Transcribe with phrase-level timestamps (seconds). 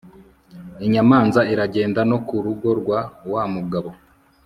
[0.85, 2.99] inyamanza iragenda no ku rugo rwa
[3.31, 3.89] wa mugabo